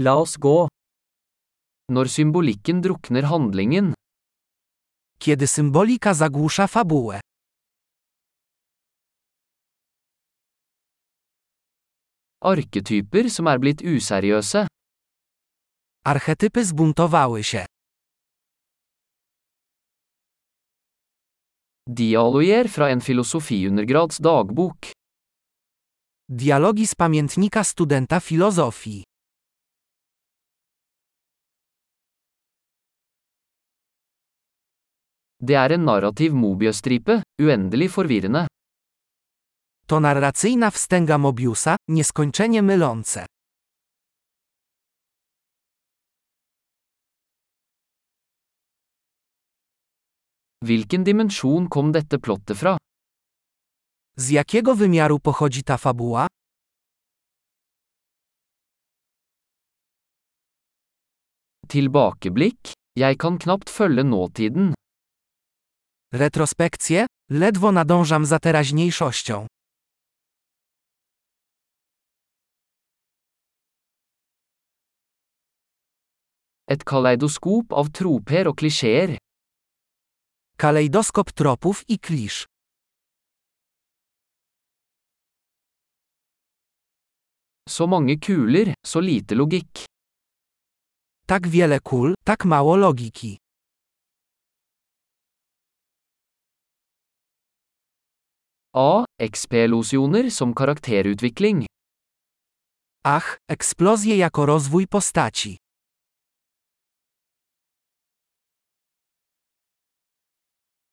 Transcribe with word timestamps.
La 0.00 0.12
oss 0.14 0.36
gå. 0.38 0.68
Når 1.90 2.06
symbolikken 2.06 2.82
drukner 2.84 3.24
handlingen. 3.26 3.92
Kiedy 5.18 5.46
symbolika 5.46 6.14
zagłusza 6.14 6.66
fabułę. 6.66 7.20
Arketyper 12.40 13.30
som 13.30 13.48
er 13.48 13.58
blitt 13.58 13.82
useriøse. 13.82 14.66
Archetypy 16.04 16.64
zbuntowały 16.64 17.44
się. 17.44 17.66
Dialoger 21.86 22.68
fra 22.68 22.88
en 22.88 23.00
filosofiundergrads 23.00 24.20
dagbok. 24.20 24.78
Dialogi 26.28 26.86
z 26.86 26.94
pamiętnika 26.94 27.64
studenta 27.64 28.20
filozofii. 28.20 29.07
Det 35.40 35.54
er 35.54 35.70
en 35.70 35.84
narrativ 35.86 36.34
Mobius-stripe, 36.34 37.20
uendelig 37.42 37.90
forvirrende. 37.94 38.46
To 39.86 40.00
narracyjna 40.00 40.70
wstęga 40.70 41.18
Mobiusa, 41.18 41.76
nieskończenie 41.88 42.62
mylące. 42.62 43.26
Hvilken 50.64 51.04
dimensjon 51.04 51.68
kom 51.68 51.92
dette 51.92 52.18
plottet 52.18 52.58
fra? 52.58 52.76
Z 54.16 54.30
jakiego 54.30 54.74
wymiaru 54.74 55.18
pochodzi 55.20 55.62
ta 55.62 55.76
fabuła? 55.76 56.26
Tilbakeblikk. 61.68 62.72
Jeg 62.96 63.18
kan 63.18 63.38
knapt 63.38 63.70
følge 63.70 64.04
nåtiden. 64.04 64.74
Retrospekcje? 66.12 67.06
Ledwo 67.30 67.72
nadążam 67.72 68.26
za 68.26 68.38
teraźniejszością. 68.38 69.46
Et 76.68 76.84
kaleidoskop 76.84 77.72
av 77.72 77.90
troper 77.90 78.48
og 78.48 78.56
klisjeer. 78.56 79.18
Kalejdoskop 80.58 81.32
tropów 81.32 81.84
i 81.88 81.98
klisz. 81.98 82.46
Så 87.68 87.86
mange 87.86 88.16
kuler, 88.16 88.74
så 88.86 89.00
lite 89.00 89.34
logikk. 89.34 89.84
Tak 91.26 91.48
wiele 91.48 91.80
kul, 91.80 92.14
tak 92.24 92.44
mało 92.44 92.76
logiki. 92.76 93.38
A. 98.78 99.04
XP-losjoner 99.18 100.30
som 100.30 100.54
karakterutvikling. 100.54 101.64
Ach, 103.04 103.36
eksplozje 103.50 104.16
jako 104.16 104.46
rozwój 104.46 104.86
postaci. 104.86 105.56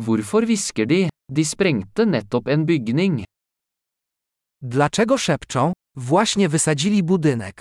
Hvorfor 0.00 0.46
hvisker 0.46 0.86
de? 0.86 1.08
De 1.28 1.44
sprengte 1.44 2.06
nettopp 2.06 2.48
en 2.48 2.66
bygning. 2.66 3.24
Dlaczego 4.62 5.18
szepczą? 5.18 5.72
Właśnie 5.96 6.48
wysadzili 6.48 7.02
budynek. 7.02 7.60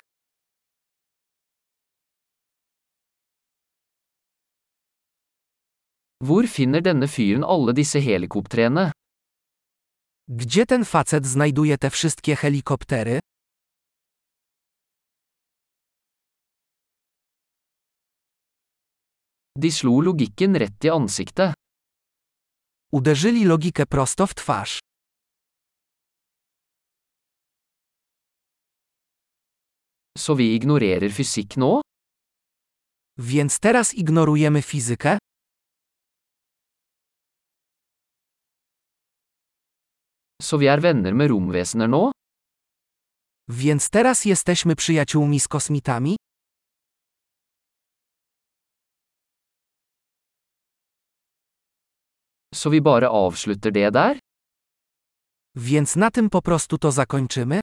Hvor 6.23 6.47
finner 6.47 6.81
denne 6.81 7.08
fyren 7.08 7.44
alle 7.44 7.73
disse 7.73 8.00
helikoptrene? 8.02 8.91
Gdzie 10.34 10.66
ten 10.66 10.86
facet 10.86 11.25
znajduje 11.25 11.78
te 11.78 11.90
wszystkie 11.90 12.36
helikoptery? 12.36 13.19
De 19.56 19.72
slo 19.72 20.02
logikken 20.02 20.56
rett 20.56 20.84
i 20.84 20.90
ansiktet. 20.90 21.53
Uderzyli 22.91 23.46
logikę 23.46 23.86
prosto 23.86 24.28
w 24.28 24.34
twarz. 24.34 24.80
Så 30.18 30.36
vi 30.36 30.56
ignorerer 30.56 31.12
fysikk 31.12 31.58
nå? 31.58 31.81
Więc 33.18 33.59
teraz 33.59 33.94
ignorujemy 33.94 34.62
fizykę? 34.62 35.18
Så 40.41 40.57
vi 40.57 40.68
er 40.68 40.81
venner 40.81 41.13
med 41.13 41.29
romvesener 41.29 41.88
nå? 41.88 42.12
Więc 43.47 43.90
teraz 43.90 44.25
jesteśmy 44.25 44.75
przyjaciółmi 44.75 45.40
z 45.40 45.47
kosmitami? 45.47 46.16
Så 52.53 52.69
vi 52.69 52.81
bare 52.81 53.09
avslutter 53.09 53.72
det 53.72 53.91
der? 53.94 54.19
Więc 55.56 55.96
na 55.96 56.12
tym 56.12 56.29
po 56.29 56.41
prostu 56.41 56.78
to 56.78 56.91
zakończymy? 56.91 57.59